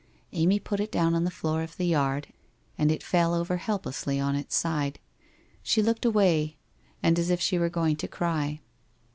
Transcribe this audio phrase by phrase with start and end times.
[0.31, 2.33] Amy put it down on the floor of the yard
[2.75, 4.97] and it fell over helplessly on its side,
[5.61, 6.57] She looked away
[7.03, 8.61] and as if she were going to cry.